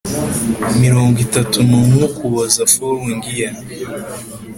mirongo 0.81 1.17
itatu 1.25 1.57
n 1.69 1.71
umwe 1.79 2.01
Ukuboza 2.09 2.61
following 2.73 3.23
year 3.35 3.55